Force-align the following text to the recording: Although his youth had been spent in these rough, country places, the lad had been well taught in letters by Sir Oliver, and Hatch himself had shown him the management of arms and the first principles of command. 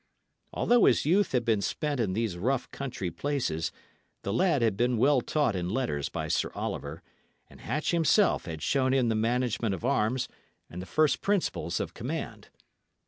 Although 0.51 0.85
his 0.85 1.05
youth 1.05 1.31
had 1.31 1.45
been 1.45 1.61
spent 1.61 1.99
in 1.99 2.13
these 2.13 2.35
rough, 2.35 2.71
country 2.71 3.11
places, 3.11 3.71
the 4.23 4.33
lad 4.33 4.63
had 4.63 4.75
been 4.75 4.97
well 4.97 5.21
taught 5.21 5.55
in 5.55 5.69
letters 5.69 6.09
by 6.09 6.27
Sir 6.27 6.51
Oliver, 6.55 7.03
and 7.47 7.61
Hatch 7.61 7.91
himself 7.91 8.45
had 8.45 8.63
shown 8.63 8.95
him 8.95 9.09
the 9.09 9.15
management 9.15 9.75
of 9.75 9.85
arms 9.85 10.27
and 10.71 10.81
the 10.81 10.87
first 10.87 11.21
principles 11.21 11.79
of 11.79 11.93
command. 11.93 12.49